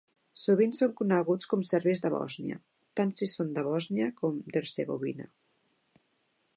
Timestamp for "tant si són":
3.01-3.53